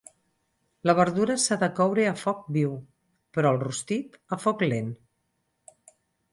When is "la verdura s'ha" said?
0.89-1.57